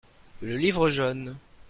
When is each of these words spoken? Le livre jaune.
Le 0.41 0.57
livre 0.57 0.89
jaune. 0.89 1.37